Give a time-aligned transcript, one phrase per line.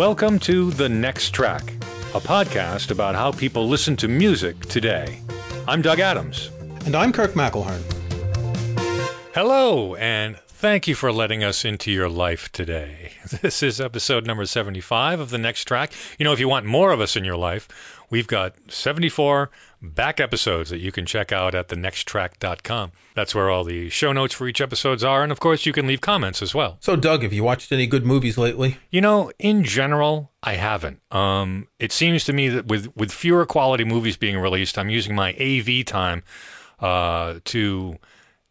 [0.00, 1.74] Welcome to The Next Track,
[2.14, 5.20] a podcast about how people listen to music today.
[5.68, 6.50] I'm Doug Adams.
[6.86, 7.82] And I'm Kirk McElhearn.
[9.34, 13.12] Hello, and thank you for letting us into your life today.
[13.42, 15.92] This is episode number 75 of The Next Track.
[16.18, 17.68] You know, if you want more of us in your life,
[18.10, 19.50] we've got 74
[19.80, 22.92] back episodes that you can check out at thenexttrack.com.
[23.14, 25.86] That's where all the show notes for each episodes are, and of course, you can
[25.86, 26.76] leave comments as well.
[26.80, 28.78] So, Doug, have you watched any good movies lately?
[28.90, 31.00] You know, in general, I haven't.
[31.10, 35.14] Um, it seems to me that with with fewer quality movies being released, I'm using
[35.14, 36.22] my AV time
[36.80, 37.98] uh, to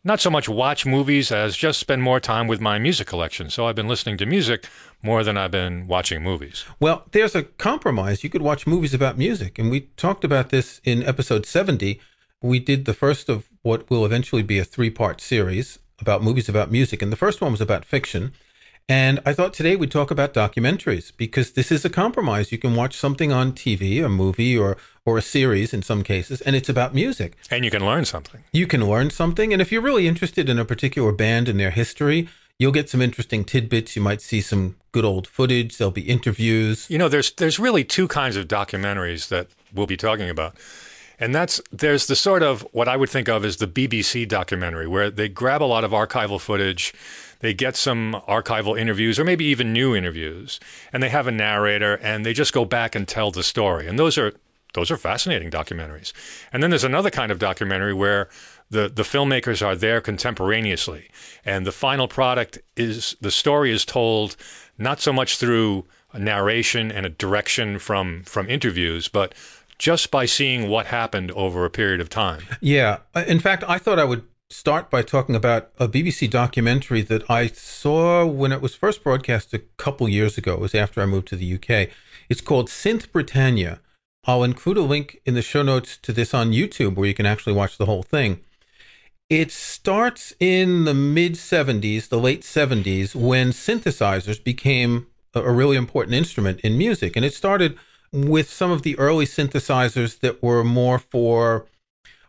[0.03, 3.49] not so much watch movies as just spend more time with my music collection.
[3.49, 4.67] So I've been listening to music
[5.03, 6.65] more than I've been watching movies.
[6.79, 8.23] Well, there's a compromise.
[8.23, 9.59] You could watch movies about music.
[9.59, 11.99] And we talked about this in episode 70.
[12.41, 16.47] We did the first of what will eventually be a three part series about movies
[16.47, 17.01] about music.
[17.01, 18.31] And the first one was about fiction.
[18.89, 22.51] And I thought today we'd talk about documentaries because this is a compromise.
[22.51, 26.41] You can watch something on TV, a movie, or or a series in some cases,
[26.41, 27.37] and it's about music.
[27.51, 28.43] And you can learn something.
[28.51, 29.53] You can learn something.
[29.53, 33.01] And if you're really interested in a particular band and their history, you'll get some
[33.01, 33.95] interesting tidbits.
[33.95, 35.77] You might see some good old footage.
[35.77, 36.89] There'll be interviews.
[36.89, 40.55] You know, there's there's really two kinds of documentaries that we'll be talking about.
[41.19, 44.87] And that's there's the sort of what I would think of as the BBC documentary
[44.87, 46.93] where they grab a lot of archival footage
[47.39, 50.59] they get some archival interviews or maybe even new interviews,
[50.91, 53.87] and they have a narrator and they just go back and tell the story.
[53.87, 54.33] And those are
[54.73, 56.13] those are fascinating documentaries.
[56.53, 58.29] And then there's another kind of documentary where
[58.69, 61.09] the, the filmmakers are there contemporaneously.
[61.43, 64.35] And the final product is the story is told
[64.77, 69.33] not so much through a narration and a direction from, from interviews, but
[69.79, 72.43] just by seeing what happened over a period of time.
[72.61, 72.99] Yeah.
[73.15, 77.47] In fact, I thought I would start by talking about a BBC documentary that I
[77.47, 80.55] saw when it was first broadcast a couple years ago.
[80.55, 81.89] It was after I moved to the UK.
[82.29, 83.79] It's called Synth Britannia.
[84.25, 87.27] I'll include a link in the show notes to this on YouTube where you can
[87.27, 88.39] actually watch the whole thing.
[89.29, 95.05] It starts in the mid 70s, the late 70s, when synthesizers became
[95.35, 97.15] a really important instrument in music.
[97.15, 97.77] And it started
[98.11, 101.67] with some of the early synthesizers that were more for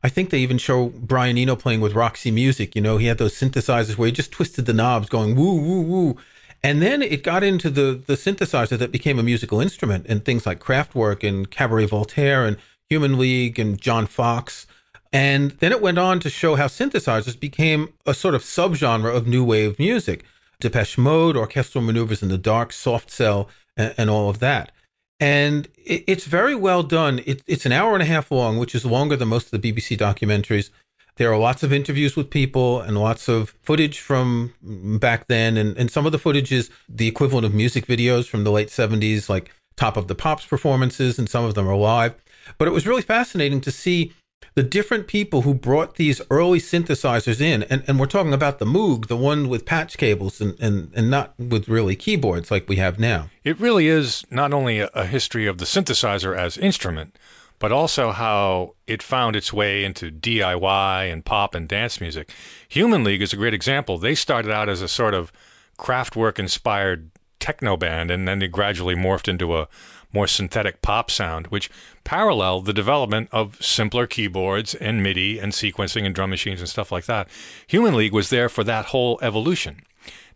[0.02, 2.74] I think they even show Brian Eno playing with Roxy Music.
[2.74, 5.82] You know, he had those synthesizers where he just twisted the knobs, going woo woo
[5.82, 6.16] woo.
[6.62, 10.46] And then it got into the the synthesizer that became a musical instrument, and things
[10.46, 12.56] like Kraftwerk and Cabaret Voltaire and
[12.88, 14.66] Human League and John Foxx.
[15.12, 19.26] And then it went on to show how synthesizers became a sort of subgenre of
[19.26, 20.24] new wave music.
[20.60, 24.70] Depeche Mode, orchestral maneuvers in the dark, soft cell, and, and all of that
[25.20, 27.20] and it, it's very well done.
[27.26, 29.72] It, it's an hour and a half long, which is longer than most of the
[29.72, 30.70] BBC documentaries.
[31.16, 35.76] There are lots of interviews with people and lots of footage from back then, and,
[35.76, 39.28] and some of the footage is the equivalent of music videos from the late 70s,
[39.28, 42.14] like Top of the Pops performances, and some of them are live.
[42.56, 44.14] But it was really fascinating to see
[44.54, 48.66] the different people who brought these early synthesizers in, and, and we're talking about the
[48.66, 52.76] Moog, the one with patch cables and, and, and not with really keyboards like we
[52.76, 53.30] have now.
[53.44, 57.16] It really is not only a, a history of the synthesizer as instrument,
[57.58, 62.32] but also how it found its way into DIY and pop and dance music.
[62.68, 63.98] Human League is a great example.
[63.98, 65.30] They started out as a sort of
[65.78, 69.68] Kraftwerk inspired techno band, and then they gradually morphed into a
[70.12, 71.70] more synthetic pop sound, which
[72.04, 76.90] paralleled the development of simpler keyboards and MIDI and sequencing and drum machines and stuff
[76.90, 77.28] like that.
[77.66, 79.82] Human League was there for that whole evolution.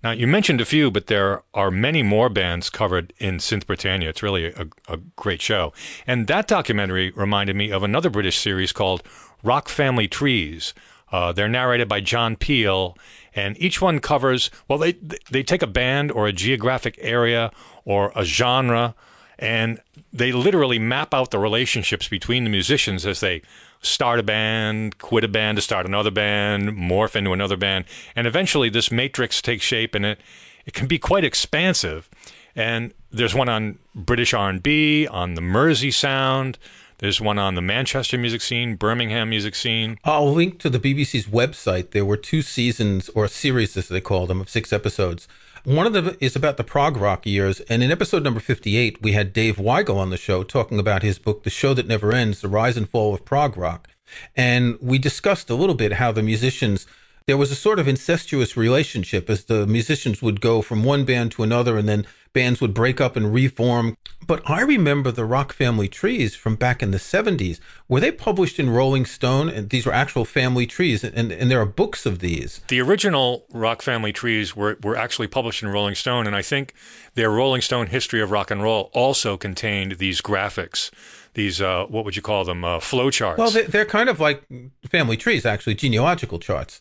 [0.03, 4.11] Now, you mentioned a few, but there are many more bands covered in Synth Britannia.
[4.11, 5.73] It's really a, a great show.
[6.07, 9.03] And that documentary reminded me of another British series called
[9.43, 10.75] Rock Family Trees.
[11.11, 12.99] Uh, they're narrated by John Peel,
[13.35, 14.93] and each one covers, well, they,
[15.31, 17.51] they take a band or a geographic area
[17.87, 18.95] or a genre
[19.39, 19.81] and
[20.13, 23.43] they literally map out the relationships between the musicians as they
[23.83, 27.85] start a band, quit a band to start another band, morph into another band,
[28.17, 30.21] and eventually this matrix takes shape, and it
[30.67, 32.09] it can be quite expansive.
[32.57, 36.59] And there's one on British R&B, on the Mersey sound.
[36.99, 39.99] There's one on the Manchester music scene, Birmingham music scene.
[40.05, 41.91] I'll link to the BBC's website.
[41.91, 45.27] There were two seasons or series, as they call them, of six episodes
[45.65, 47.61] one of them is about the prog rock years.
[47.61, 51.19] And in episode number 58, we had Dave Weigel on the show talking about his
[51.19, 53.89] book, The Show That Never Ends The Rise and Fall of Prog Rock.
[54.37, 56.87] And we discussed a little bit how the musicians
[57.27, 61.33] there was a sort of incestuous relationship as the musicians would go from one band
[61.33, 63.97] to another and then bands would break up and reform.
[64.27, 67.61] But I remember the Rock Family Trees from back in the 70s.
[67.89, 69.49] Were they published in Rolling Stone?
[69.49, 72.61] And these were actual family trees, and, and there are books of these.
[72.69, 76.75] The original Rock Family Trees were, were actually published in Rolling Stone, and I think
[77.15, 80.91] their Rolling Stone History of Rock and Roll also contained these graphics
[81.35, 84.45] these uh, what would you call them uh, flow charts well they're kind of like
[84.89, 86.81] family trees actually genealogical charts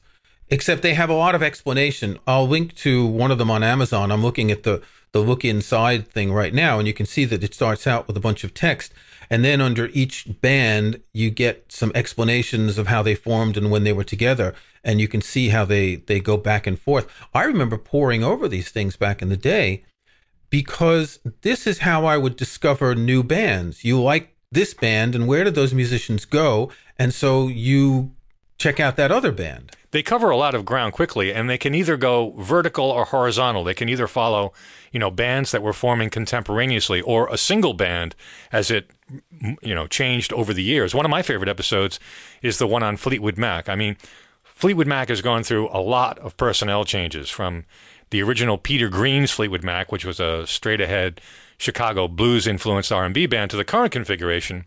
[0.53, 4.11] except they have a lot of explanation i'll link to one of them on amazon
[4.11, 4.81] i'm looking at the
[5.13, 8.17] the look inside thing right now, and you can see that it starts out with
[8.17, 8.93] a bunch of text.
[9.29, 13.83] And then under each band, you get some explanations of how they formed and when
[13.83, 14.53] they were together.
[14.83, 17.07] And you can see how they, they go back and forth.
[17.33, 19.85] I remember poring over these things back in the day
[20.49, 23.83] because this is how I would discover new bands.
[23.83, 26.69] You like this band, and where did those musicians go?
[26.97, 28.11] And so you
[28.63, 29.71] check out that other band.
[29.91, 33.63] They cover a lot of ground quickly, and they can either go vertical or horizontal.
[33.63, 34.53] They can either follow
[34.93, 38.15] you know, bands that were forming contemporaneously or a single band
[38.51, 38.91] as it,
[39.61, 40.95] you know, changed over the years.
[40.95, 41.99] One of my favorite episodes
[42.43, 43.67] is the one on Fleetwood Mac.
[43.67, 43.97] I mean,
[44.43, 47.65] Fleetwood Mac has gone through a lot of personnel changes from
[48.11, 51.19] the original Peter Green's Fleetwood Mac, which was a straight ahead
[51.57, 54.65] Chicago blues influenced R&B band to the current configuration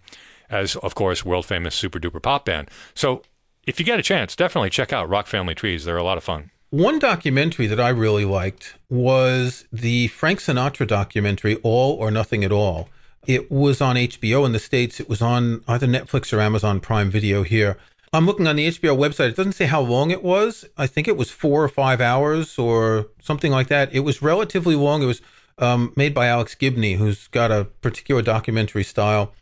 [0.50, 2.68] as of course world famous super duper pop band.
[2.94, 3.22] So
[3.66, 5.84] if you get a chance, definitely check out Rock Family Trees.
[5.84, 6.50] They're a lot of fun.
[6.70, 12.52] One documentary that I really liked was the Frank Sinatra documentary, All or Nothing at
[12.52, 12.88] All.
[13.26, 15.00] It was on HBO in the States.
[15.00, 17.76] It was on either Netflix or Amazon Prime Video here.
[18.12, 19.30] I'm looking on the HBO website.
[19.30, 20.64] It doesn't say how long it was.
[20.76, 23.92] I think it was four or five hours or something like that.
[23.92, 25.02] It was relatively long.
[25.02, 25.20] It was
[25.58, 29.34] um, made by Alex Gibney, who's got a particular documentary style.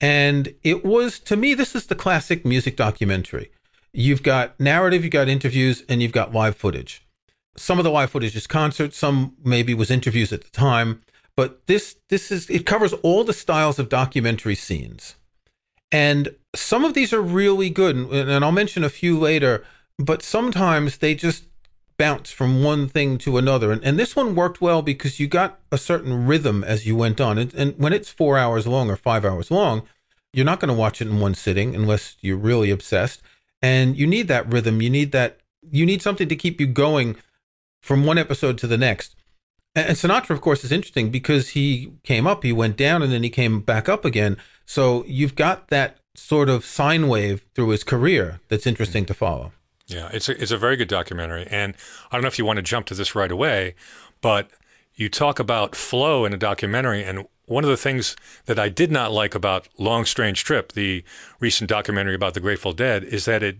[0.00, 3.50] And it was, to me, this is the classic music documentary.
[3.92, 7.06] You've got narrative, you've got interviews, and you've got live footage.
[7.56, 11.02] Some of the live footage is concerts, some maybe was interviews at the time,
[11.36, 15.16] but this this is it covers all the styles of documentary scenes.
[15.90, 19.64] And some of these are really good, and, and I'll mention a few later,
[19.98, 21.44] but sometimes they just
[21.98, 23.72] bounce from one thing to another.
[23.72, 27.20] And, and this one worked well because you got a certain rhythm as you went
[27.20, 27.38] on.
[27.38, 29.82] And, and when it's four hours long or five hours long,
[30.32, 33.20] you're not going to watch it in one sitting unless you're really obsessed
[33.62, 34.82] and you need that rhythm.
[34.82, 35.38] You need that
[35.70, 37.16] you need something to keep you going
[37.82, 39.14] from one episode to the next.
[39.74, 43.22] And sinatra of course is interesting because he came up he went down and then
[43.22, 44.36] he came back up again.
[44.64, 49.08] So you've got that sort of sine wave through his career that's interesting mm.
[49.08, 49.52] to follow.
[49.86, 51.46] Yeah it's a, it's a very good documentary.
[51.50, 51.74] And
[52.10, 53.74] i don't know if you want to jump to this right away
[54.20, 54.50] but
[54.94, 58.16] you talk about flow in a documentary and one of the things
[58.46, 61.04] that I did not like about Long Strange Trip, the
[61.40, 63.58] recent documentary about the Grateful Dead, is that it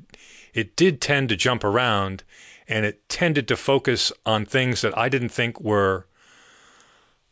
[0.54, 2.24] it did tend to jump around
[2.66, 6.06] and it tended to focus on things that I didn't think were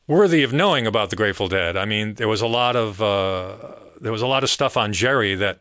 [0.07, 1.77] worthy of knowing about the Grateful Dead.
[1.77, 3.57] I mean, there was a lot of uh,
[4.01, 5.61] there was a lot of stuff on Jerry that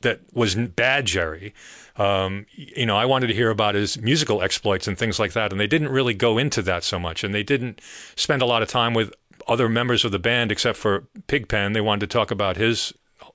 [0.00, 1.54] that was bad Jerry.
[1.96, 5.52] Um, you know, I wanted to hear about his musical exploits and things like that,
[5.52, 7.80] and they didn't really go into that so much, and they didn't
[8.16, 9.12] spend a lot of time with
[9.46, 12.92] other members of the band, except for Pigpen, they wanted to talk about his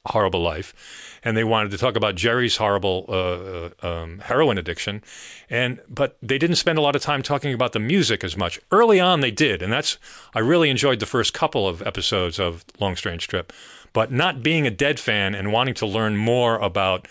[0.07, 3.13] horrible life, and they wanted to talk about Jerry's horrible uh,
[3.87, 5.03] uh, um, heroin addiction,
[5.49, 8.59] and but they didn't spend a lot of time talking about the music as much.
[8.71, 9.97] Early on, they did, and that's
[10.33, 13.51] I really enjoyed the first couple of episodes of Long Strange Trip,
[13.93, 17.07] but not being a Dead fan and wanting to learn more about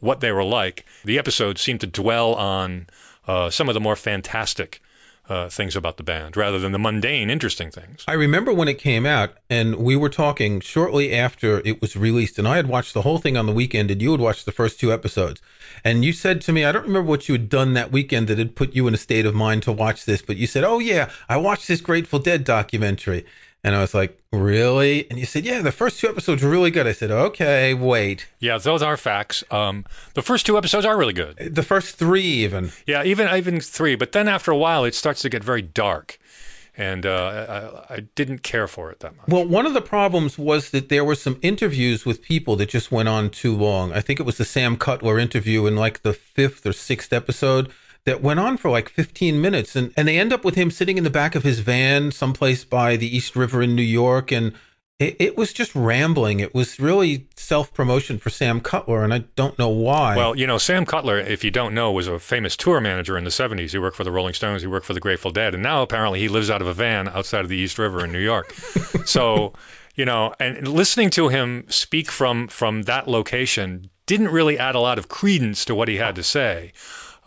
[0.00, 2.86] what they were like, the episodes seemed to dwell on
[3.26, 4.80] uh, some of the more fantastic
[5.30, 8.04] uh, things about the band rather than the mundane, interesting things.
[8.08, 12.38] I remember when it came out, and we were talking shortly after it was released,
[12.38, 14.52] and I had watched the whole thing on the weekend, and you had watched the
[14.52, 15.40] first two episodes.
[15.84, 18.38] And you said to me, I don't remember what you had done that weekend that
[18.38, 20.80] had put you in a state of mind to watch this, but you said, Oh,
[20.80, 23.24] yeah, I watched this Grateful Dead documentary.
[23.62, 25.08] And I was like, really?
[25.10, 26.86] And you said, yeah, the first two episodes were really good.
[26.86, 28.26] I said, okay, wait.
[28.38, 29.44] Yeah, those are facts.
[29.50, 31.36] Um, the first two episodes are really good.
[31.54, 32.72] The first three, even.
[32.86, 33.96] Yeah, even even three.
[33.96, 36.18] But then after a while, it starts to get very dark.
[36.74, 39.28] And uh, I, I didn't care for it that much.
[39.28, 42.90] Well, one of the problems was that there were some interviews with people that just
[42.90, 43.92] went on too long.
[43.92, 47.70] I think it was the Sam Cutler interview in like the fifth or sixth episode
[48.04, 49.76] that went on for like 15 minutes.
[49.76, 52.64] And, and they end up with him sitting in the back of his van someplace
[52.64, 54.32] by the East River in New York.
[54.32, 54.54] And
[54.98, 56.40] it, it was just rambling.
[56.40, 59.04] It was really self promotion for Sam Cutler.
[59.04, 60.16] And I don't know why.
[60.16, 63.24] Well, you know, Sam Cutler, if you don't know, was a famous tour manager in
[63.24, 63.70] the 70s.
[63.70, 65.54] He worked for the Rolling Stones, he worked for the Grateful Dead.
[65.54, 68.12] And now apparently he lives out of a van outside of the East River in
[68.12, 68.52] New York.
[69.04, 69.52] so.
[69.96, 74.80] you know, and listening to him speak from from that location didn't really add a
[74.80, 76.72] lot of credence to what he had to say.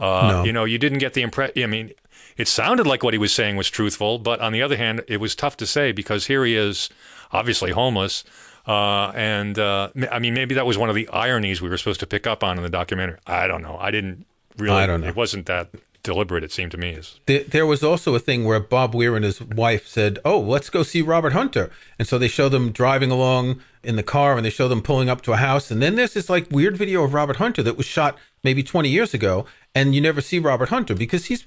[0.04, 0.44] Uh, No.
[0.44, 1.64] You know, you didn't get the impression.
[1.64, 1.92] I mean,
[2.38, 5.18] it sounded like what he was saying was truthful, but on the other hand, it
[5.18, 6.90] was tough to say because here he is,
[7.32, 8.24] obviously homeless.
[8.68, 12.00] Uh, and uh, I mean, maybe that was one of the ironies we were supposed
[12.00, 13.18] to pick up on in the documentary.
[13.28, 13.78] I don't know.
[13.80, 14.26] I didn't
[14.58, 14.76] really.
[14.78, 15.08] I don't know.
[15.08, 15.70] It wasn't that
[16.02, 16.44] deliberate.
[16.44, 16.98] It seemed to me.
[17.26, 20.70] There, there was also a thing where Bob Weir and his wife said, "Oh, let's
[20.70, 24.46] go see Robert Hunter," and so they show them driving along in the car, and
[24.46, 27.04] they show them pulling up to a house, and then there's this like weird video
[27.04, 30.70] of Robert Hunter that was shot maybe 20 years ago, and you never see Robert
[30.70, 31.46] Hunter because he's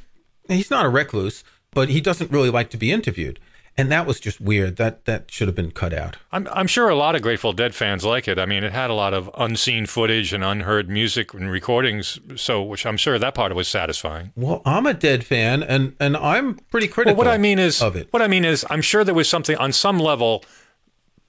[0.48, 3.38] he's not a recluse, but he doesn't really like to be interviewed,
[3.76, 4.76] and that was just weird.
[4.76, 6.16] That that should have been cut out.
[6.32, 8.38] I'm, I'm sure a lot of Grateful Dead fans like it.
[8.38, 12.62] I mean, it had a lot of unseen footage and unheard music and recordings, so
[12.62, 14.32] which I'm sure that part was satisfying.
[14.36, 17.16] Well, I'm a Dead fan, and and I'm pretty critical.
[17.16, 18.08] Well, what I mean is, of it.
[18.12, 20.44] what I mean is, I'm sure there was something on some level.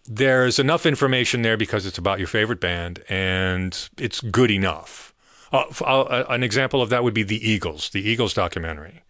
[0.09, 5.06] There's enough information there because it's about your favorite band, and it's good enough.
[5.51, 9.03] Uh, uh, an example of that would be the Eagles, the Eagles documentary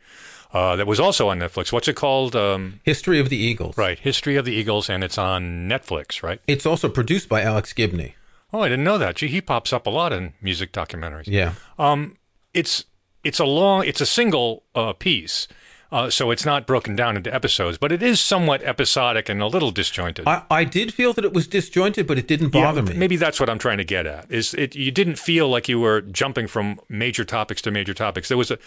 [0.53, 1.72] uh, that was also on Netflix.
[1.72, 2.36] What's it called?
[2.36, 3.77] Um, History of the Eagles.
[3.77, 6.24] right, History of the Eagles, and it's on Netflix.
[6.24, 6.39] Right.
[6.48, 8.15] It's also produced by Alex Gibney.
[8.53, 9.17] Oh, I didn't know that.
[9.17, 11.27] Gee, he pops up a lot in music documentaries.
[11.27, 11.53] Yeah.
[12.53, 12.86] it's
[13.24, 15.48] it's a long it's a single uh, piece
[15.91, 19.48] uh, so it's not broken down into episodes but it is somewhat episodic and a
[19.48, 22.84] little disjointed I, I did feel that it was disjointed, but it didn't Yeah, bother
[22.84, 22.94] me.
[22.96, 25.79] maybe that's what i'm trying to get at is it you didn't feel like you
[25.79, 28.58] were jumping from major topics to major topics there was a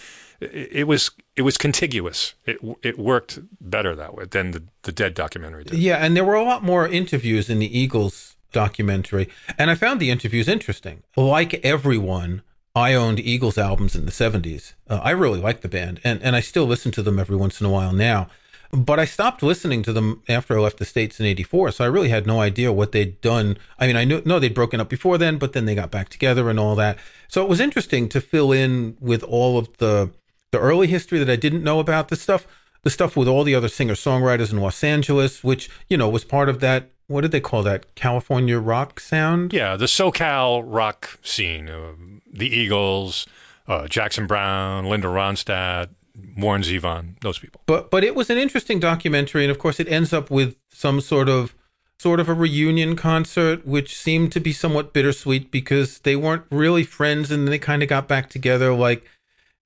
[0.41, 4.93] it it was it was contiguous it it worked better that way than the, the
[4.93, 9.29] dead documentary did Yeah, and there were a lot more interviews in the Eagles documentary,
[9.59, 11.03] and I found the interviews interesting.
[11.17, 12.43] Like everyone,
[12.75, 14.75] I owned Eagles albums in the 70s.
[14.89, 17.61] Uh, I really liked the band, and, and I still listen to them every once
[17.61, 18.29] in a while now.
[18.73, 21.89] But I stopped listening to them after I left the States in 84, so I
[21.89, 23.59] really had no idea what they'd done.
[23.81, 26.09] I mean, I knew, know they'd broken up before then, but then they got back
[26.09, 26.97] together and all that.
[27.27, 30.13] So it was interesting to fill in with all of the,
[30.53, 32.47] the early history that I didn't know about, the stuff
[32.83, 36.25] the stuff with all the other singer songwriters in Los Angeles, which, you know, was
[36.25, 37.95] part of that what did they call that?
[37.95, 39.53] California rock sound?
[39.53, 41.93] yeah the socal rock scene uh,
[42.33, 43.27] the eagles
[43.69, 45.89] uh, jackson browne linda ronstadt
[46.37, 49.89] warren zevon those people But but it was an interesting documentary, and of course, it
[49.89, 51.55] ends up with some sort of
[51.99, 56.85] sort of a reunion concert, which seemed to be somewhat bittersweet because they weren't really
[56.85, 58.73] friends, and they kind of got back together.
[58.73, 59.05] Like,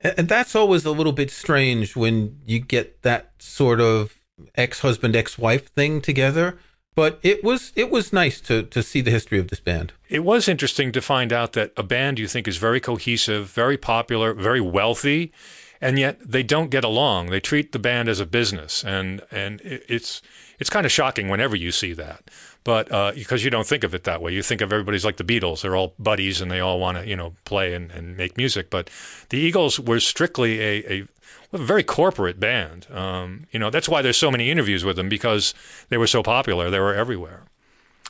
[0.01, 4.15] and that's always a little bit strange when you get that sort of
[4.57, 6.59] ex husband ex wife thing together.
[6.95, 9.93] But it was it was nice to to see the history of this band.
[10.09, 13.77] It was interesting to find out that a band you think is very cohesive, very
[13.77, 15.33] popular, very wealthy,
[15.81, 17.31] and yet they don't get along.
[17.31, 20.23] They treat the band as a business, and and it- it's
[20.61, 22.31] it's kind of shocking whenever you see that.
[22.63, 25.17] But uh, because you don't think of it that way, you think of everybody's like
[25.17, 28.17] the Beatles; they're all buddies and they all want to you know play and, and
[28.17, 28.71] make music.
[28.71, 28.89] But
[29.31, 31.05] the Eagles were strictly a, a
[31.55, 32.87] a very corporate band.
[32.91, 35.55] Um, you know that's why there's so many interviews with them because
[35.89, 36.71] they were so popular.
[36.71, 37.45] They were everywhere.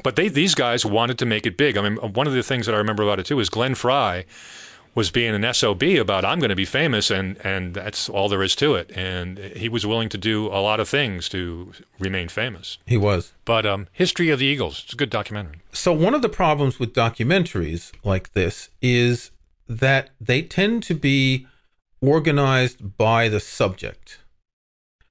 [0.03, 1.77] But they these guys wanted to make it big.
[1.77, 4.27] I mean, one of the things that I remember about it too is Glenn Frey
[4.95, 8.43] was being an SOB about I'm going to be famous and and that's all there
[8.43, 8.91] is to it.
[8.97, 12.79] And he was willing to do a lot of things to remain famous.
[12.87, 13.33] He was.
[13.45, 15.61] But um, History of the Eagles, it's a good documentary.
[15.73, 19.31] So one of the problems with documentaries like this is
[19.69, 21.47] that they tend to be
[22.09, 24.19] organized by the subject.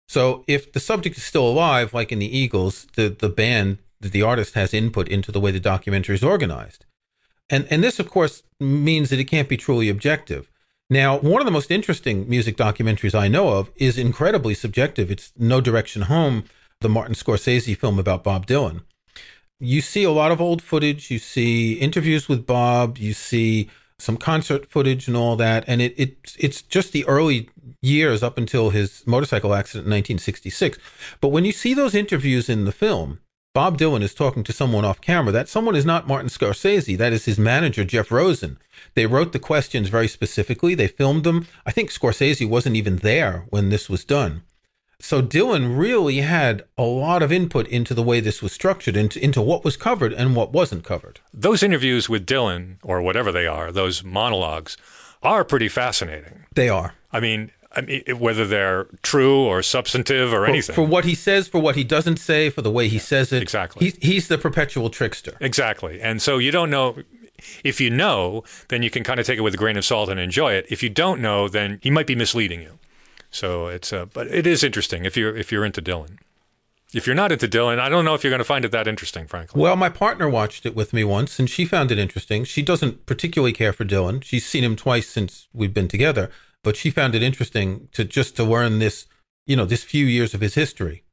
[0.07, 4.21] So if the subject is still alive, like in the Eagles, the, the band, the
[4.21, 6.85] artist has input into the way the documentary is organized.
[7.49, 10.49] And, and this, of course, means that it can't be truly objective.
[10.89, 15.09] Now, one of the most interesting music documentaries I know of is incredibly subjective.
[15.09, 16.43] It's No Direction Home,
[16.81, 18.81] the Martin Scorsese film about Bob Dylan
[19.63, 21.09] you see a lot of old footage.
[21.09, 22.97] You see interviews with Bob.
[22.97, 23.69] You see
[24.03, 25.63] some concert footage and all that.
[25.67, 27.49] And it, it it's just the early
[27.81, 30.77] years up until his motorcycle accident in 1966.
[31.21, 33.19] But when you see those interviews in the film,
[33.53, 35.31] Bob Dylan is talking to someone off camera.
[35.31, 36.97] That someone is not Martin Scorsese.
[36.97, 38.57] That is his manager, Jeff Rosen.
[38.95, 40.73] They wrote the questions very specifically.
[40.73, 41.47] They filmed them.
[41.65, 44.41] I think Scorsese wasn't even there when this was done.
[45.03, 49.21] So Dylan really had a lot of input into the way this was structured, into,
[49.21, 51.19] into what was covered and what wasn't covered.
[51.33, 54.77] Those interviews with Dylan, or whatever they are, those monologues,
[55.21, 56.45] are pretty fascinating.
[56.55, 56.93] They are.
[57.11, 60.73] I mean, I mean whether they're true or substantive or For, anything.
[60.73, 63.41] for what he says, for what he doesn't say, for the way he says it.
[63.41, 63.87] exactly.
[63.87, 65.35] He's, he's the perpetual trickster.
[65.41, 66.01] Exactly.
[66.01, 66.95] And so you don't know.
[67.65, 70.07] If you know, then you can kind of take it with a grain of salt
[70.07, 70.65] and enjoy it.
[70.69, 72.79] If you don't know, then he might be misleading you.
[73.33, 76.17] So it's uh, but it is interesting if you're if you're into Dylan.
[76.93, 78.87] if you're not into Dylan, I don't know if you're going to find it that
[78.87, 79.59] interesting, frankly.
[79.59, 82.43] Well, my partner watched it with me once and she found it interesting.
[82.43, 84.23] She doesn't particularly care for Dylan.
[84.23, 86.29] She's seen him twice since we've been together,
[86.63, 89.07] but she found it interesting to just to learn this,
[89.47, 91.03] you know, this few years of his history.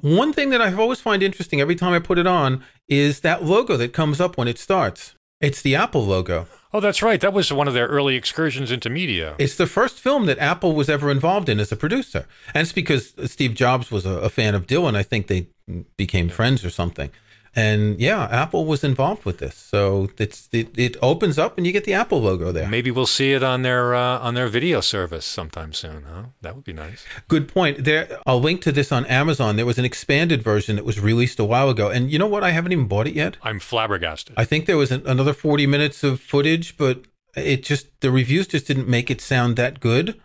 [0.00, 3.44] One thing that I've always find interesting every time I put it on is that
[3.44, 5.14] logo that comes up when it starts.
[5.40, 6.46] It's the Apple logo.
[6.72, 7.20] Oh, that's right.
[7.20, 9.34] That was one of their early excursions into media.
[9.38, 12.26] It's the first film that Apple was ever involved in as a producer.
[12.54, 14.94] And it's because Steve Jobs was a, a fan of Dylan.
[14.94, 15.48] I think they
[15.96, 17.10] became friends or something.
[17.54, 21.72] And yeah, Apple was involved with this, so it's it, it opens up and you
[21.72, 22.68] get the Apple logo there.
[22.68, 26.04] Maybe we'll see it on their uh, on their video service sometime soon.
[26.04, 26.22] Huh?
[26.42, 27.04] That would be nice.
[27.26, 27.82] Good point.
[27.82, 29.56] There, I'll link to this on Amazon.
[29.56, 32.44] There was an expanded version that was released a while ago, and you know what?
[32.44, 33.36] I haven't even bought it yet.
[33.42, 34.34] I'm flabbergasted.
[34.36, 37.02] I think there was an, another 40 minutes of footage, but
[37.34, 40.20] it just the reviews just didn't make it sound that good.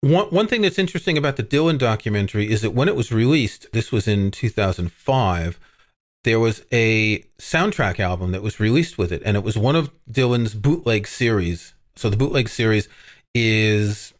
[0.00, 3.68] One one thing that's interesting about the Dylan documentary is that when it was released,
[3.72, 5.60] this was in 2005
[6.26, 9.92] there was a soundtrack album that was released with it, and it was one of
[10.10, 11.72] Dylan's bootleg series.
[11.94, 12.88] So the bootleg series
[13.32, 14.12] is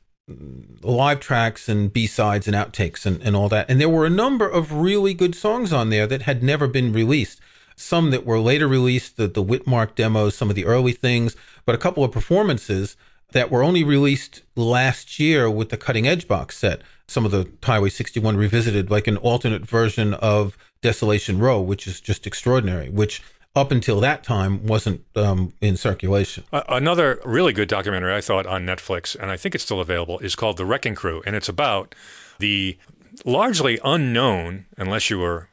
[0.83, 3.69] live tracks and B-sides and outtakes and, and all that.
[3.69, 6.93] And there were a number of really good songs on there that had never been
[6.93, 7.41] released.
[7.75, 11.35] Some that were later released, the, the Witmark demos, some of the early things,
[11.65, 12.97] but a couple of performances
[13.33, 16.83] that were only released last year with the cutting edge box set.
[17.09, 20.57] Some of the Highway 61 revisited, like an alternate version of
[20.87, 23.21] Desolation Row, which is just extraordinary, which
[23.57, 26.45] up until that time wasn't um, in circulation.
[26.53, 30.21] Uh, another really good documentary I thought on Netflix, and I think it's still available,
[30.21, 31.97] is called The Wrecking Crew, and it's about
[32.39, 32.79] the
[33.25, 35.49] largely unknown, unless you were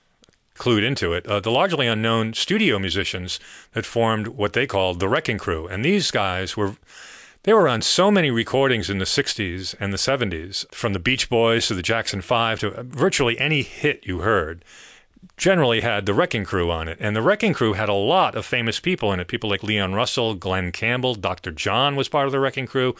[0.53, 3.39] clued into it, uh, the largely unknown studio musicians
[3.71, 6.75] that formed what they called the Wrecking Crew, and these guys were.
[7.41, 11.29] They were on so many recordings in the 60s and the 70s, from the Beach
[11.29, 14.63] Boys to the Jackson 5 to virtually any hit you heard
[15.37, 16.97] generally had the Wrecking Crew on it.
[16.99, 19.27] And the Wrecking Crew had a lot of famous people in it.
[19.27, 21.51] People like Leon Russell, Glen Campbell, Dr.
[21.51, 22.95] John was part of the Wrecking Crew.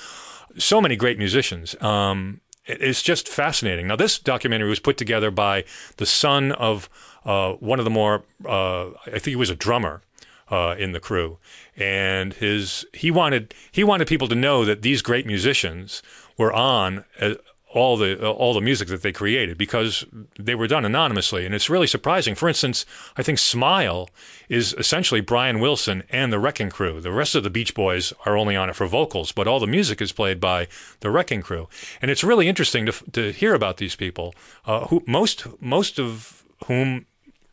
[0.57, 1.79] So many great musicians.
[1.81, 3.87] Um, it's just fascinating.
[3.87, 5.65] Now, this documentary was put together by
[5.97, 6.89] the son of
[7.25, 10.01] uh, one of the more, uh, I think he was a drummer
[10.49, 11.37] uh, in the crew,
[11.75, 16.03] and his he wanted he wanted people to know that these great musicians
[16.37, 17.35] were on uh,
[17.73, 20.05] all the all the music that they created because
[20.39, 21.45] they were done anonymously.
[21.45, 22.35] And it's really surprising.
[22.35, 22.85] For instance
[23.17, 24.09] i think smile
[24.49, 27.01] is essentially brian wilson and the wrecking crew.
[27.01, 29.67] The rest of the beach boys are only on it for vocals but all the
[29.67, 30.67] music is played by
[31.01, 31.67] the wrecking crew.
[32.01, 34.33] And it's really interesting to, to hear about these people
[34.65, 37.05] uh, who most most of whom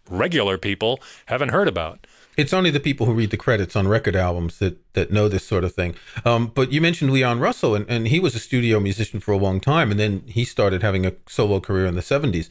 [0.09, 2.07] regular people haven't heard about
[2.41, 5.47] it's only the people who read the credits on record albums that, that know this
[5.47, 5.95] sort of thing.
[6.25, 9.37] Um, but you mentioned Leon Russell, and, and he was a studio musician for a
[9.37, 12.49] long time, and then he started having a solo career in the 70s.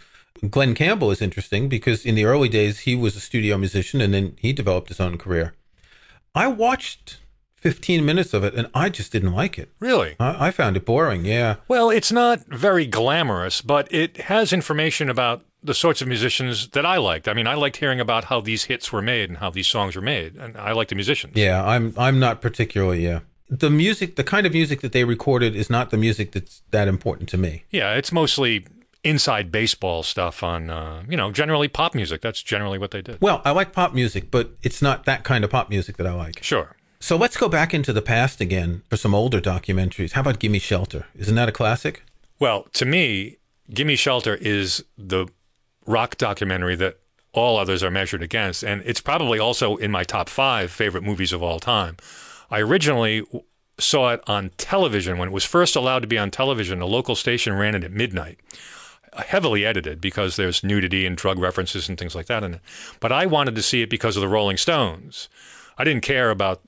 [0.49, 4.13] Glen Campbell is interesting because in the early days, he was a studio musician, and
[4.13, 5.53] then he developed his own career.
[6.35, 7.17] I watched
[7.55, 9.69] 15 minutes of it and I just didn't like it.
[9.79, 10.15] Really?
[10.19, 11.57] I, I, found it boring, yeah.
[11.67, 16.85] Well, it's not very glamorous, but it has information about the sorts of musicians that
[16.85, 17.27] I liked.
[17.27, 19.95] I mean, I liked hearing about how these hits were made and how these songs
[19.95, 21.35] were made, and I like the musicians.
[21.35, 23.21] Yeah, I'm I'm not particularly yeah.
[23.49, 26.87] The music, the kind of music that they recorded, is not the music that's that
[26.87, 27.63] important to me.
[27.71, 28.65] Yeah, it's mostly
[29.03, 32.21] inside baseball stuff on, uh, you know, generally pop music.
[32.21, 33.19] That's generally what they did.
[33.21, 36.13] Well, I like pop music, but it's not that kind of pop music that I
[36.13, 36.43] like.
[36.43, 36.75] Sure.
[36.99, 40.11] So let's go back into the past again for some older documentaries.
[40.11, 41.07] How about Gimme Shelter?
[41.15, 42.03] Isn't that a classic?
[42.39, 43.37] Well, to me,
[43.73, 45.27] Gimme Shelter is the
[45.89, 46.99] rock documentary that
[47.33, 48.63] all others are measured against.
[48.63, 51.97] And it's probably also in my top five favorite movies of all time.
[52.51, 53.23] I originally
[53.79, 56.81] saw it on television when it was first allowed to be on television.
[56.81, 58.39] A local station ran it at midnight,
[59.27, 62.61] heavily edited because there's nudity and drug references and things like that in it.
[62.99, 65.27] But I wanted to see it because of the Rolling Stones.
[65.77, 66.61] I didn't care about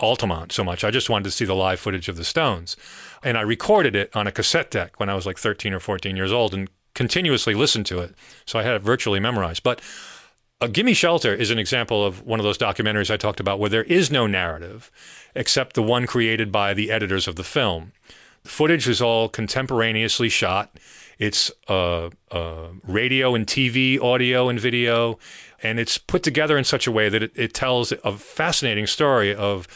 [0.00, 0.84] Altamont so much.
[0.84, 2.76] I just wanted to see the live footage of the Stones.
[3.22, 6.16] And I recorded it on a cassette deck when I was like 13 or 14
[6.16, 8.14] years old and continuously listened to it.
[8.46, 9.62] So I had it virtually memorized.
[9.62, 9.80] But
[10.60, 13.70] uh, Gimme Shelter is an example of one of those documentaries I talked about where
[13.70, 14.90] there is no narrative
[15.34, 17.92] except the one created by the editors of the film.
[18.42, 20.78] The footage is all contemporaneously shot.
[21.18, 25.18] It's uh, uh, radio and TV, audio and video,
[25.62, 29.34] and it's put together in such a way that it, it tells a fascinating story
[29.34, 29.66] of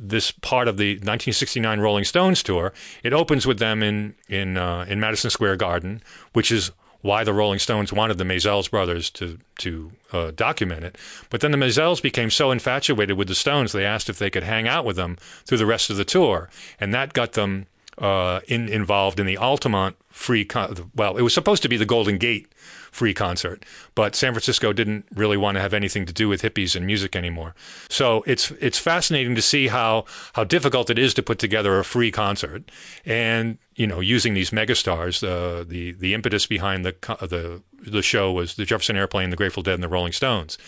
[0.00, 2.72] this part of the 1969 Rolling Stones tour.
[3.02, 7.32] It opens with them in in uh, in Madison Square Garden, which is why the
[7.32, 10.96] Rolling Stones wanted the Maysles brothers to to uh, document it.
[11.28, 14.44] But then the Maysles became so infatuated with the Stones, they asked if they could
[14.44, 16.48] hang out with them through the rest of the tour,
[16.80, 17.66] and that got them
[18.00, 20.44] uh, in, involved in the Altamont free.
[20.44, 22.52] Con- well, it was supposed to be the Golden Gate
[22.90, 26.74] free concert, but San Francisco didn't really want to have anything to do with hippies
[26.74, 27.54] and music anymore.
[27.88, 31.84] So it's it's fascinating to see how how difficult it is to put together a
[31.84, 32.70] free concert,
[33.04, 35.22] and you know, using these megastars.
[35.22, 39.62] Uh, the the impetus behind the the the show was the Jefferson Airplane, the Grateful
[39.62, 40.58] Dead, and the Rolling Stones,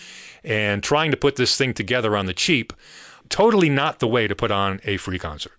[0.43, 2.73] and trying to put this thing together on the cheap.
[3.29, 5.53] Totally not the way to put on a free concert.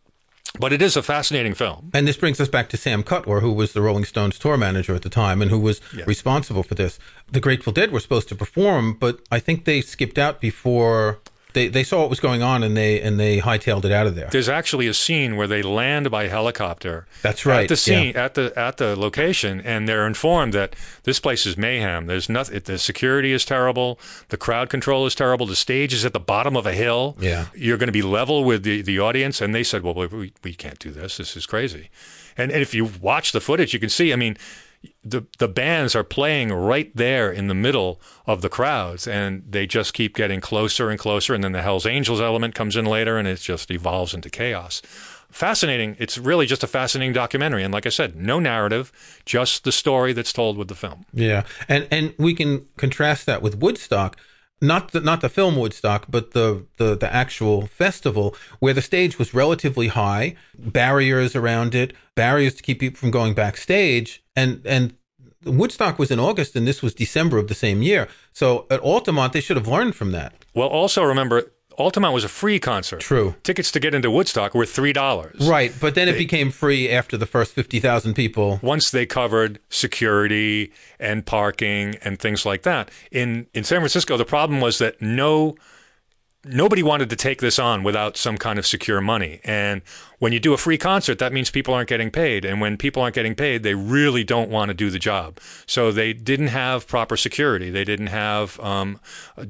[0.58, 1.90] But it is a fascinating film.
[1.92, 4.94] And this brings us back to Sam Cutler, who was the Rolling Stones tour manager
[4.94, 6.04] at the time and who was yeah.
[6.06, 6.98] responsible for this.
[7.30, 11.18] The Grateful Dead were supposed to perform, but I think they skipped out before
[11.54, 14.14] they, they saw what was going on and they and they hightailed it out of
[14.14, 14.28] there.
[14.30, 17.06] There's actually a scene where they land by helicopter.
[17.22, 17.62] That's right.
[17.62, 18.24] At the scene yeah.
[18.24, 22.06] at the at the location, and they're informed that this place is mayhem.
[22.06, 22.60] There's nothing.
[22.64, 23.98] The security is terrible.
[24.28, 25.46] The crowd control is terrible.
[25.46, 27.16] The stage is at the bottom of a hill.
[27.18, 27.46] Yeah.
[27.54, 30.54] You're going to be level with the the audience, and they said, "Well, we we
[30.54, 31.16] can't do this.
[31.16, 31.88] This is crazy."
[32.36, 34.12] And, and if you watch the footage, you can see.
[34.12, 34.36] I mean,
[35.04, 39.66] the the bands are playing right there in the middle of the crowds and they
[39.66, 43.18] just keep getting closer and closer and then the Hells Angels element comes in later
[43.18, 44.80] and it just evolves into chaos.
[45.30, 45.96] Fascinating.
[45.98, 48.92] It's really just a fascinating documentary and like I said, no narrative,
[49.26, 51.04] just the story that's told with the film.
[51.12, 51.44] Yeah.
[51.68, 54.16] And and we can contrast that with Woodstock
[54.60, 59.18] not the not the film Woodstock, but the, the the actual festival where the stage
[59.18, 64.94] was relatively high, barriers around it, barriers to keep people from going backstage, and and
[65.44, 68.08] Woodstock was in August and this was December of the same year.
[68.32, 70.44] So at Altamont, they should have learned from that.
[70.54, 73.00] Well, also remember Altamont was a free concert.
[73.00, 73.34] True.
[73.42, 75.48] Tickets to get into Woodstock were three dollars.
[75.48, 78.60] Right, but then it became free after the first fifty thousand people.
[78.62, 82.90] Once they covered security and parking and things like that.
[83.10, 85.56] In in San Francisco, the problem was that no
[86.44, 89.40] nobody wanted to take this on without some kind of secure money.
[89.44, 89.82] And
[90.24, 92.46] when you do a free concert, that means people aren't getting paid.
[92.46, 95.38] And when people aren't getting paid, they really don't want to do the job.
[95.66, 97.68] So they didn't have proper security.
[97.68, 99.00] They didn't have um,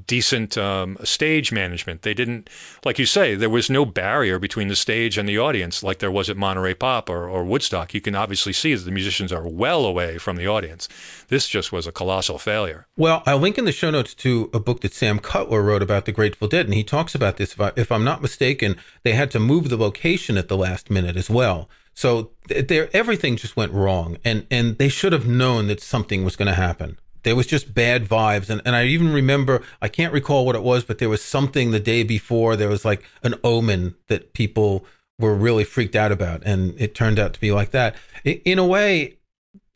[0.09, 2.03] decent um, stage management.
[2.03, 2.51] They didn't,
[2.85, 6.11] like you say, there was no barrier between the stage and the audience like there
[6.11, 7.95] was at Monterey Pop or, or Woodstock.
[7.95, 10.89] You can obviously see that the musicians are well away from the audience.
[11.29, 12.89] This just was a colossal failure.
[12.97, 16.05] Well, I'll link in the show notes to a book that Sam Cutler wrote about
[16.05, 17.53] the Grateful Dead, and he talks about this.
[17.53, 20.91] If, I, if I'm not mistaken, they had to move the location at the last
[20.91, 21.69] minute as well.
[21.95, 26.37] So there, everything just went wrong, and and they should have known that something was
[26.37, 26.99] going to happen.
[27.23, 30.63] There was just bad vibes, and and I even remember I can't recall what it
[30.63, 32.57] was, but there was something the day before.
[32.57, 34.85] There was like an omen that people
[35.19, 37.95] were really freaked out about, and it turned out to be like that.
[38.25, 39.19] In a way,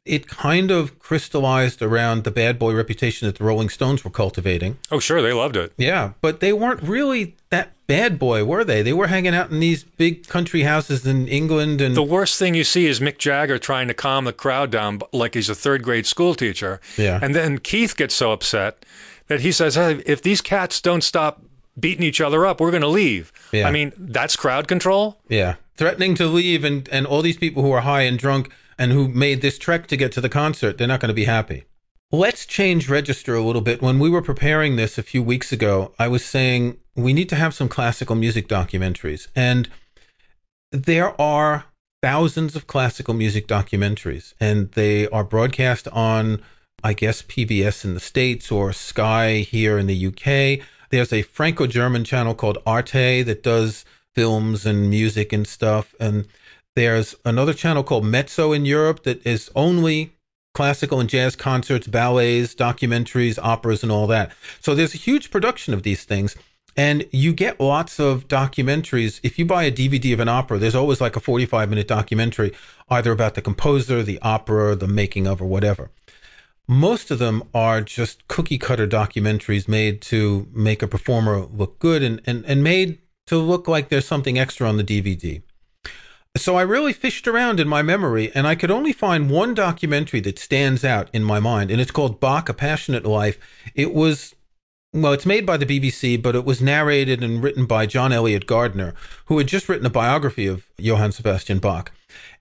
[0.08, 4.78] it kind of crystallized around the bad boy reputation that the Rolling Stones were cultivating.
[4.90, 5.72] Oh, sure, they loved it.
[5.76, 8.82] Yeah, but they weren't really that bad boy, were they?
[8.82, 12.54] They were hanging out in these big country houses in England and The worst thing
[12.54, 15.82] you see is Mick Jagger trying to calm the crowd down like he's a third
[15.82, 16.80] grade school teacher.
[16.96, 17.18] Yeah.
[17.22, 18.84] And then Keith gets so upset
[19.28, 21.42] that he says, hey, if these cats don't stop
[21.78, 23.32] beating each other up, we're going to leave.
[23.52, 23.68] Yeah.
[23.68, 25.20] I mean, that's crowd control.
[25.28, 25.56] Yeah.
[25.76, 29.08] Threatening to leave and, and all these people who are high and drunk and who
[29.08, 31.64] made this trek to get to the concert, they're not going to be happy.
[32.10, 33.82] Let's change register a little bit.
[33.82, 37.36] When we were preparing this a few weeks ago, I was saying we need to
[37.36, 39.28] have some classical music documentaries.
[39.36, 39.68] And
[40.72, 41.66] there are
[42.02, 46.40] thousands of classical music documentaries, and they are broadcast on,
[46.82, 50.66] I guess, PBS in the States or Sky here in the UK.
[50.90, 55.94] There's a Franco German channel called Arte that does films and music and stuff.
[56.00, 56.26] And
[56.78, 60.12] there's another channel called Mezzo in Europe that is only
[60.54, 64.30] classical and jazz concerts, ballets, documentaries, operas, and all that.
[64.60, 66.36] So there's a huge production of these things.
[66.76, 69.18] And you get lots of documentaries.
[69.24, 72.52] If you buy a DVD of an opera, there's always like a 45 minute documentary,
[72.88, 75.90] either about the composer, the opera, the making of, or whatever.
[76.68, 82.04] Most of them are just cookie cutter documentaries made to make a performer look good
[82.04, 85.42] and, and, and made to look like there's something extra on the DVD.
[86.36, 90.20] So I really fished around in my memory and I could only find one documentary
[90.20, 93.38] that stands out in my mind, and it's called Bach, A Passionate Life.
[93.74, 94.34] It was,
[94.92, 98.46] well, it's made by the BBC, but it was narrated and written by John Eliot
[98.46, 98.94] Gardiner,
[99.26, 101.92] who had just written a biography of Johann Sebastian Bach.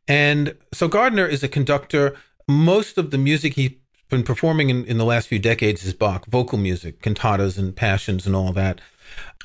[0.08, 2.16] And so Gardner is a conductor.
[2.48, 3.74] Most of the music he's
[4.10, 8.26] been performing in, in the last few decades is Bach, vocal music, cantatas and passions
[8.26, 8.80] and all that.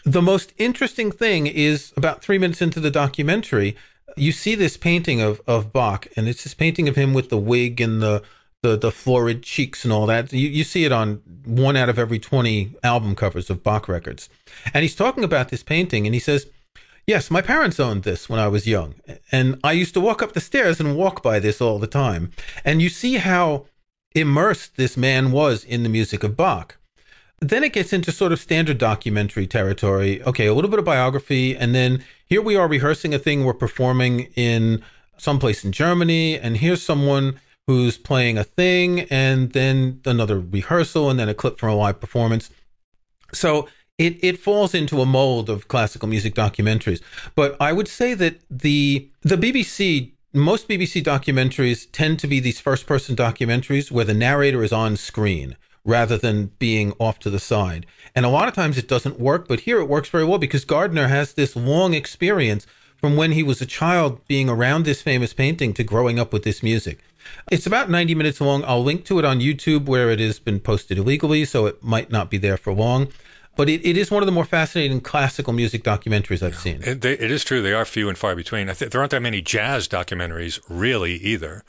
[0.04, 3.76] The most interesting thing is about three minutes into the documentary,
[4.16, 7.38] you see this painting of, of Bach, and it's this painting of him with the
[7.38, 8.22] wig and the
[8.62, 10.32] the, the florid cheeks and all that.
[10.32, 14.28] You, you see it on one out of every 20 album covers of Bach records.
[14.72, 16.46] And he's talking about this painting, and he says,
[17.04, 18.94] Yes, my parents owned this when I was young.
[19.32, 22.30] And I used to walk up the stairs and walk by this all the time.
[22.64, 23.66] And you see how
[24.14, 26.76] immersed this man was in the music of Bach.
[27.42, 30.22] Then it gets into sort of standard documentary territory.
[30.22, 31.56] Okay, a little bit of biography.
[31.56, 34.80] And then here we are rehearsing a thing we're performing in
[35.18, 36.38] someplace in Germany.
[36.38, 39.00] And here's someone who's playing a thing.
[39.10, 42.48] And then another rehearsal and then a clip from a live performance.
[43.34, 47.02] So it, it falls into a mold of classical music documentaries.
[47.34, 52.60] But I would say that the the BBC most BBC documentaries tend to be these
[52.60, 57.40] first person documentaries where the narrator is on screen rather than being off to the
[57.40, 57.86] side.
[58.14, 60.64] And a lot of times it doesn't work, but here it works very well because
[60.64, 62.66] Gardiner has this long experience
[62.96, 66.44] from when he was a child being around this famous painting to growing up with
[66.44, 67.00] this music.
[67.50, 68.64] It's about 90 minutes long.
[68.64, 72.10] I'll link to it on YouTube where it has been posted illegally, so it might
[72.10, 73.08] not be there for long
[73.56, 76.80] but it, it is one of the more fascinating classical music documentaries I've seen.
[76.84, 78.66] It, they, it is true; they are few and far between.
[78.68, 81.62] Think there aren't that many jazz documentaries, really, either.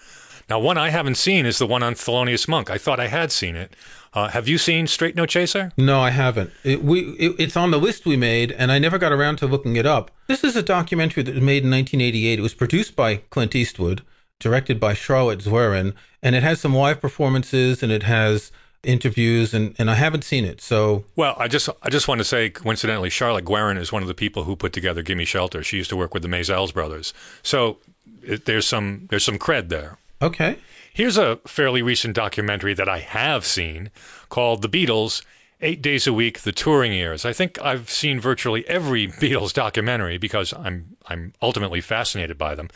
[0.49, 2.69] Now, one I haven't seen is the one on Thelonious Monk.
[2.69, 3.75] I thought I had seen it.
[4.13, 5.71] Uh, have you seen Straight No Chaser?
[5.75, 6.51] No, I haven't.
[6.63, 9.47] It, we it, it's on the list we made, and I never got around to
[9.47, 10.12] looking it up.
[10.27, 12.39] This is a documentary that was made in 1988.
[12.39, 14.03] It was produced by Clint Eastwood,
[14.39, 18.51] directed by Charlotte Zwerin, and it has some live performances, and it has
[18.84, 20.62] interviews and, and I haven't seen it.
[20.62, 24.08] So well, I just I just want to say coincidentally, Charlotte Zwerin is one of
[24.08, 27.13] the people who put together "Gimme Shelter." She used to work with the Maysles brothers,
[27.41, 27.77] so
[28.21, 29.97] it, there's some there's some cred there.
[30.23, 30.55] Okay.
[30.93, 33.91] Here's a fairly recent documentary that I have seen
[34.29, 35.23] called "The Beatles."
[35.62, 37.23] Eight days a week, the touring years.
[37.23, 42.69] I think I've seen virtually every Beatles documentary because I'm I'm ultimately fascinated by them,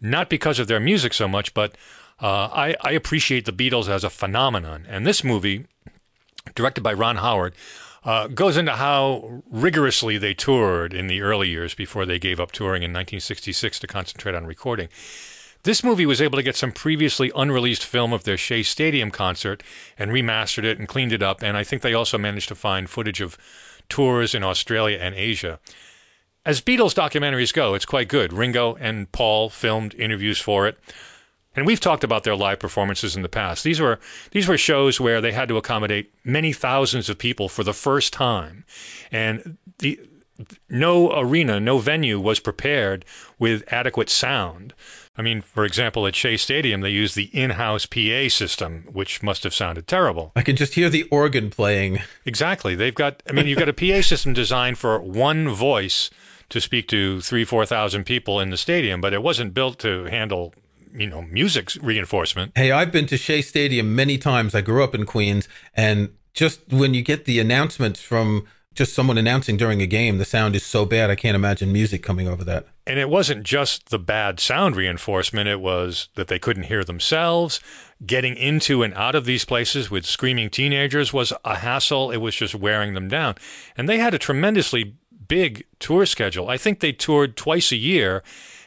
[0.00, 1.74] not because of their music so much, but
[2.20, 4.86] uh, I, I appreciate the Beatles as a phenomenon.
[4.88, 5.66] And this movie,
[6.54, 7.54] directed by Ron Howard,
[8.04, 12.52] uh, goes into how rigorously they toured in the early years before they gave up
[12.52, 14.88] touring in 1966 to concentrate on recording.
[15.64, 19.62] This movie was able to get some previously unreleased film of their Shea Stadium concert
[19.98, 21.42] and remastered it and cleaned it up.
[21.42, 23.38] And I think they also managed to find footage of
[23.88, 25.58] tours in Australia and Asia.
[26.44, 28.30] As Beatles documentaries go, it's quite good.
[28.30, 30.78] Ringo and Paul filmed interviews for it.
[31.56, 33.64] And we've talked about their live performances in the past.
[33.64, 34.00] These were
[34.32, 38.12] these were shows where they had to accommodate many thousands of people for the first
[38.12, 38.64] time,
[39.12, 40.00] and the
[40.68, 43.04] no arena, no venue was prepared
[43.38, 44.74] with adequate sound.
[45.16, 49.44] I mean, for example, at Shea Stadium, they used the in-house PA system, which must
[49.44, 50.32] have sounded terrible.
[50.34, 52.00] I can just hear the organ playing.
[52.26, 52.74] Exactly.
[52.74, 53.22] They've got.
[53.28, 56.10] I mean, you've got a PA system designed for one voice
[56.48, 60.04] to speak to three, four thousand people in the stadium, but it wasn't built to
[60.04, 60.52] handle
[60.94, 62.52] you know, music reinforcement.
[62.54, 64.54] Hey, I've been to Shea Stadium many times.
[64.54, 69.18] I grew up in Queens, and just when you get the announcements from just someone
[69.18, 71.10] announcing during a game, the sound is so bad.
[71.10, 72.66] I can't imagine music coming over that.
[72.86, 77.60] And it wasn't just the bad sound reinforcement, it was that they couldn't hear themselves.
[78.04, 82.10] Getting into and out of these places with screaming teenagers was a hassle.
[82.10, 83.36] It was just wearing them down.
[83.76, 86.50] And they had a tremendously big tour schedule.
[86.50, 88.22] I think they toured twice a year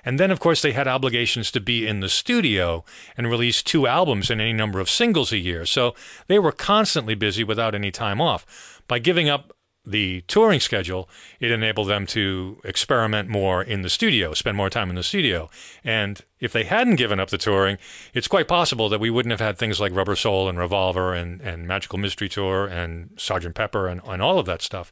[0.07, 2.85] and then, of course, they had obligations to be in the studio
[3.17, 5.65] and release two albums and any number of singles a year.
[5.65, 5.95] So
[6.27, 8.81] they were constantly busy without any time off.
[8.87, 9.51] By giving up
[9.87, 14.89] the touring schedule, it enabled them to experiment more in the studio, spend more time
[14.89, 15.49] in the studio.
[15.83, 17.77] And if they hadn't given up the touring,
[18.13, 21.39] it's quite possible that we wouldn't have had things like Rubber Soul and Revolver and,
[21.39, 24.91] and Magical Mystery Tour and Sergeant Pepper and, and all of that stuff.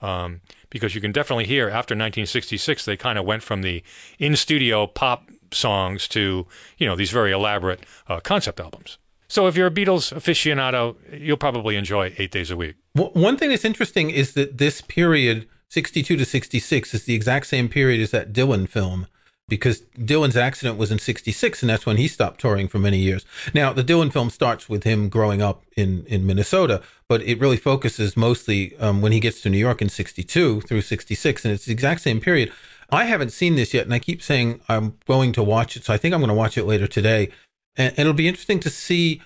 [0.00, 3.82] Um, because you can definitely hear after 1966 they kind of went from the
[4.18, 6.46] in studio pop songs to
[6.78, 8.96] you know these very elaborate uh, concept albums.
[9.30, 12.74] So if you're a Beatles aficionado, you'll probably enjoy Eight Days a Week.
[12.94, 17.68] One thing that's interesting is that this period, 62 to 66, is the exact same
[17.68, 19.06] period as that Dylan film
[19.48, 23.24] because Dylan's accident was in 66 and that's when he stopped touring for many years.
[23.54, 27.56] Now, the Dylan film starts with him growing up in, in Minnesota, but it really
[27.56, 31.66] focuses mostly um, when he gets to New York in 62 through 66 and it's
[31.66, 32.52] the exact same period.
[32.90, 35.94] I haven't seen this yet and I keep saying I'm going to watch it, so
[35.94, 37.30] I think I'm going to watch it later today.
[37.76, 39.20] And, it'll be interesting to see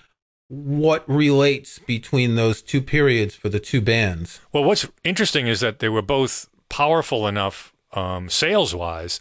[0.47, 4.39] what relates between those two periods for the two bands.
[4.51, 9.19] Well, what's interesting is that they were both powerful enough um, sales wise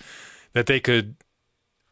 [0.52, 1.16] that they could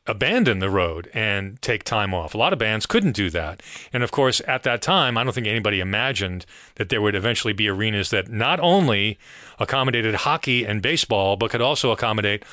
[0.07, 2.35] abandon the road and take time off.
[2.35, 3.63] A lot of bands couldn't do that.
[3.93, 7.53] And of course, at that time, I don't think anybody imagined that there would eventually
[7.53, 9.19] be arenas that not only
[9.61, 12.45] accommodated hockey and baseball, but could also accommodate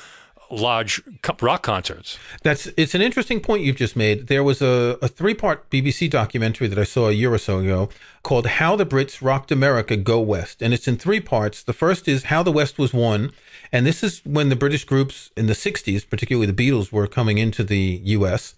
[0.50, 1.02] large
[1.40, 2.18] rock concerts.
[2.42, 4.26] That's it's an interesting point you've just made.
[4.26, 7.58] There was a, a three part BBC documentary that I saw a year or so
[7.58, 7.88] ago
[8.22, 10.60] called How the Brits Rocked America Go West.
[10.62, 11.62] And it's in three parts.
[11.62, 13.32] The first is How the West Was Won.
[13.72, 17.38] And this is when the British groups in the 60s, particularly the Beatles, were coming
[17.38, 18.54] into the US.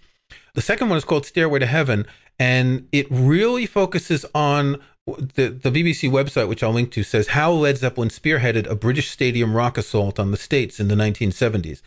[0.55, 2.07] The second one is called Stairway to Heaven.
[2.39, 4.83] And it really focuses on
[5.17, 9.11] the, the BBC website, which I'll link to, says how Led Zeppelin spearheaded a British
[9.11, 11.83] stadium rock assault on the States in the 1970s.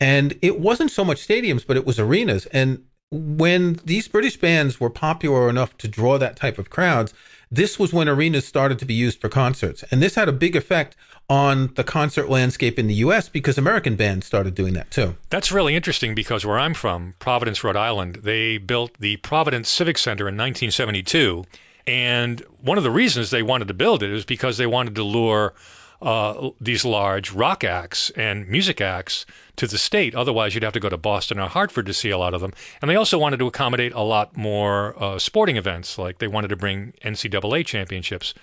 [0.00, 2.46] And it wasn't so much stadiums, but it was arenas.
[2.46, 7.14] And when these British bands were popular enough to draw that type of crowds,
[7.50, 9.84] this was when arenas started to be used for concerts.
[9.90, 10.96] And this had a big effect
[11.28, 15.16] on the concert landscape in the US because American bands started doing that too.
[15.30, 19.98] That's really interesting because where I'm from, Providence, Rhode Island, they built the Providence Civic
[19.98, 21.44] Center in 1972
[21.86, 25.02] and one of the reasons they wanted to build it is because they wanted to
[25.02, 25.54] lure
[26.02, 29.24] uh, these large rock acts and music acts
[29.56, 30.14] to the state.
[30.14, 32.52] Otherwise, you'd have to go to Boston or Hartford to see a lot of them.
[32.82, 36.48] And they also wanted to accommodate a lot more uh, sporting events, like they wanted
[36.48, 38.34] to bring NCAA championships.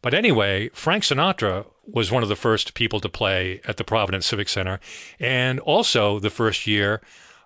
[0.00, 4.26] But anyway, Frank Sinatra was one of the first people to play at the Providence
[4.26, 4.80] Civic Center.
[5.18, 7.00] And also, the first year,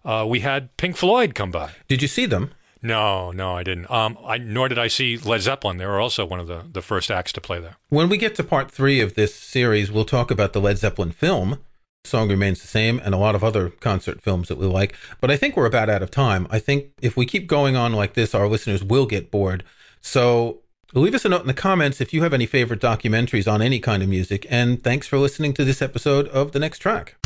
[0.05, 1.72] uh, we had Pink Floyd come by.
[1.88, 2.53] Did you see them?
[2.87, 3.90] No, no, I didn't.
[3.90, 5.77] Um, I, nor did I see Led Zeppelin.
[5.77, 7.77] They were also one of the, the first acts to play there.
[7.88, 11.11] When we get to part three of this series, we'll talk about the Led Zeppelin
[11.11, 11.59] film.
[12.05, 14.94] Song remains the same, and a lot of other concert films that we like.
[15.20, 16.46] But I think we're about out of time.
[16.49, 19.64] I think if we keep going on like this, our listeners will get bored.
[20.01, 20.61] So
[20.94, 23.81] leave us a note in the comments if you have any favorite documentaries on any
[23.81, 24.46] kind of music.
[24.49, 27.16] And thanks for listening to this episode of The Next Track.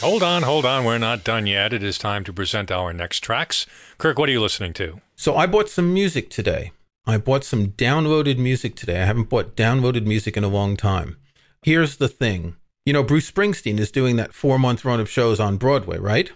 [0.00, 0.84] Hold on, hold on.
[0.84, 1.72] We're not done yet.
[1.72, 3.66] It is time to present our next tracks.
[3.98, 5.00] Kirk, what are you listening to?
[5.16, 6.70] So I bought some music today.
[7.04, 9.02] I bought some downloaded music today.
[9.02, 11.16] I haven't bought downloaded music in a long time.
[11.62, 12.54] Here's the thing.
[12.86, 16.30] You know, Bruce Springsteen is doing that four month run of shows on Broadway, right?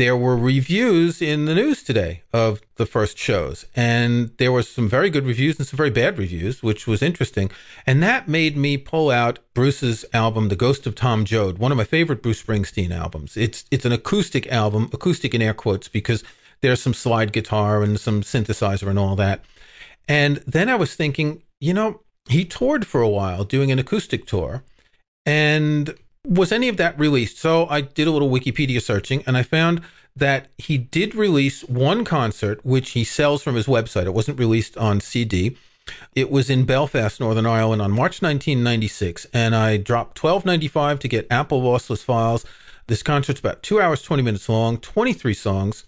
[0.00, 4.88] There were reviews in the news today of the first shows and there were some
[4.88, 7.50] very good reviews and some very bad reviews which was interesting
[7.86, 11.76] and that made me pull out bruce's album the ghost of tom joad one of
[11.76, 13.36] my favorite bruce springsteen albums.
[13.36, 16.24] It's it's an acoustic album acoustic in air quotes because
[16.62, 19.44] there's some slide guitar and some synthesizer and all that.
[20.08, 24.24] And then i was thinking you know he toured for a while doing an acoustic
[24.24, 24.64] tour
[25.26, 25.94] and
[26.26, 27.38] was any of that released?
[27.38, 29.82] So I did a little Wikipedia searching and I found
[30.14, 34.06] that he did release one concert, which he sells from his website.
[34.06, 35.56] It wasn't released on CD.
[36.14, 39.26] It was in Belfast, Northern Ireland on March 1996.
[39.32, 42.44] And I dropped twelve ninety five to get Apple lossless files.
[42.86, 45.84] This concert's about two hours, 20 minutes long, 23 songs.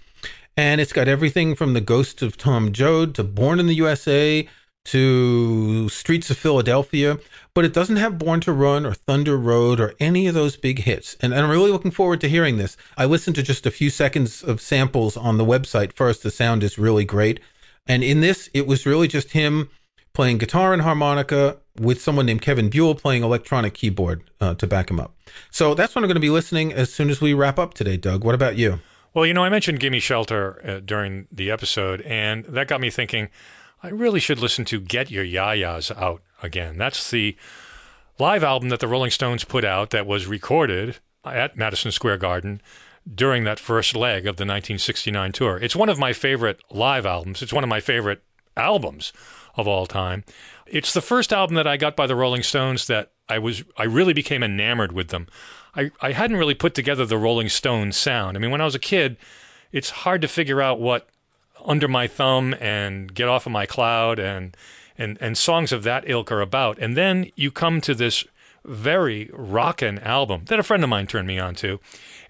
[0.56, 4.48] And it's got everything from The Ghost of Tom Joad to Born in the USA
[4.84, 7.18] to Streets of Philadelphia,
[7.54, 10.80] but it doesn't have Born to Run or Thunder Road or any of those big
[10.80, 11.16] hits.
[11.20, 12.76] And, and, I'm really looking forward to hearing this.
[12.96, 16.22] I listened to just a few seconds of samples on the website first.
[16.22, 17.40] The sound is really great.
[17.86, 19.68] And in this, it was really just him
[20.12, 24.90] playing guitar and harmonica with someone named Kevin Buell playing electronic keyboard uh, to back
[24.90, 25.14] him up.
[25.50, 27.96] So that's what I'm going to be listening as soon as we wrap up today,
[27.96, 28.24] Doug.
[28.24, 28.80] What about you?
[29.14, 32.90] Well, you know, I mentioned Gimme Shelter uh, during the episode, and that got me
[32.90, 33.28] thinking
[33.82, 36.78] I really should listen to Get Your Ya-Ya's Out again.
[36.78, 37.36] That's the
[38.16, 42.62] live album that the Rolling Stones put out that was recorded at Madison Square Garden
[43.12, 45.58] during that first leg of the 1969 tour.
[45.60, 47.42] It's one of my favorite live albums.
[47.42, 48.22] It's one of my favorite
[48.56, 49.12] albums
[49.56, 50.22] of all time.
[50.66, 53.84] It's the first album that I got by the Rolling Stones that I was I
[53.84, 55.26] really became enamored with them.
[55.74, 58.36] I, I hadn't really put together the Rolling Stones sound.
[58.36, 59.16] I mean, when I was a kid,
[59.72, 61.08] it's hard to figure out what
[61.64, 64.56] under my thumb and get off of my cloud and
[64.98, 66.78] and and songs of that ilk are about.
[66.78, 68.24] And then you come to this
[68.64, 71.80] very rockin' album that a friend of mine turned me on to,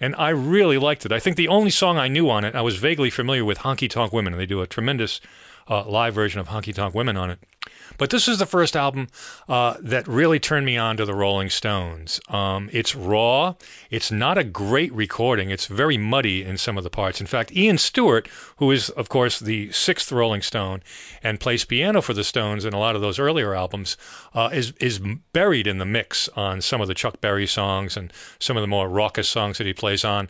[0.01, 1.13] and I really liked it.
[1.13, 3.91] I think the only song I knew on it, I was vaguely familiar with Honky
[3.91, 5.21] Tonk Women, and they do a tremendous
[5.69, 7.39] uh, live version of Honky Tonk Women on it.
[7.99, 9.09] But this is the first album
[9.49, 12.21] uh, that really turned me on to the Rolling Stones.
[12.29, 13.55] Um, it's raw.
[13.91, 15.51] It's not a great recording.
[15.51, 17.21] It's very muddy in some of the parts.
[17.21, 20.83] In fact, Ian Stewart, who is, of course, the sixth Rolling Stone
[21.23, 23.97] and plays piano for the Stones in a lot of those earlier albums,
[24.35, 25.01] uh, is is
[25.33, 28.67] buried in the mix on some of the Chuck Berry songs and some of the
[28.67, 30.29] more raucous songs that he plays on.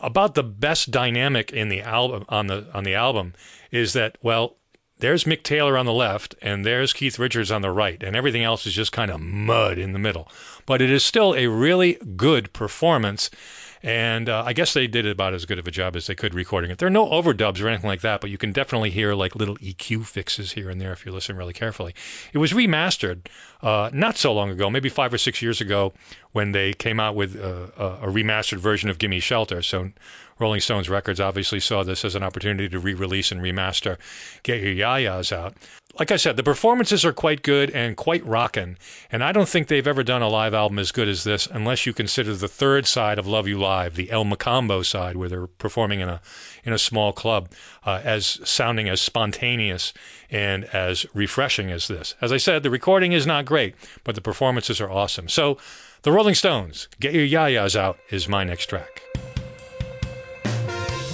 [0.00, 3.34] About the best dynamic in the album on the on the album
[3.72, 4.57] is that well
[5.00, 8.42] there's Mick Taylor on the left, and there's Keith Richards on the right, and everything
[8.42, 10.28] else is just kind of mud in the middle.
[10.66, 13.30] But it is still a really good performance.
[13.82, 16.34] And uh, I guess they did about as good of a job as they could
[16.34, 16.78] recording it.
[16.78, 19.56] There are no overdubs or anything like that, but you can definitely hear like little
[19.56, 21.94] EQ fixes here and there if you listen really carefully.
[22.32, 23.26] It was remastered
[23.62, 25.92] uh, not so long ago, maybe five or six years ago,
[26.32, 29.62] when they came out with uh, a remastered version of Gimme Shelter.
[29.62, 29.90] So
[30.38, 33.98] Rolling Stones Records obviously saw this as an opportunity to re release and remaster
[34.42, 35.54] Get Your Ya-Ya's Out
[35.98, 38.78] like I said, the performances are quite good and quite rockin'.
[39.10, 41.86] And I don't think they've ever done a live album as good as this, unless
[41.86, 45.46] you consider the third side of Love You Live, the El Mocambo side, where they're
[45.46, 46.20] performing in a
[46.64, 47.50] in a small club,
[47.84, 49.92] uh, as sounding as spontaneous
[50.30, 52.14] and as refreshing as this.
[52.20, 53.74] As I said, the recording is not great,
[54.04, 55.28] but the performances are awesome.
[55.28, 55.58] So,
[56.02, 59.02] the Rolling Stones, "Get Your Ya-Ya's Out" is my next track.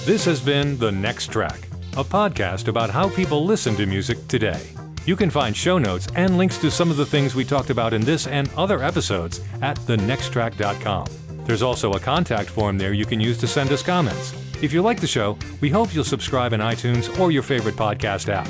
[0.05, 1.61] This has been the next track
[1.97, 4.74] a podcast about how people listen to music today.
[5.05, 7.93] You can find show notes and links to some of the things we talked about
[7.93, 11.07] in this and other episodes at thenexttrack.com.
[11.45, 14.33] There's also a contact form there you can use to send us comments.
[14.63, 18.29] If you like the show, we hope you'll subscribe in iTunes or your favorite podcast
[18.29, 18.47] app.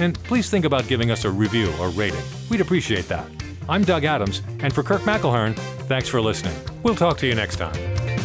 [0.00, 2.22] And please think about giving us a review or rating.
[2.48, 3.28] We'd appreciate that.
[3.68, 5.56] I'm Doug Adams, and for Kirk McElhearn,
[5.88, 6.56] thanks for listening.
[6.82, 8.17] We'll talk to you next time.